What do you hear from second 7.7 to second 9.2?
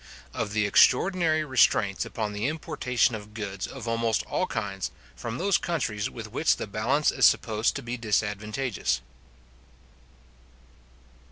TO BE DISADVANTAGEOUS.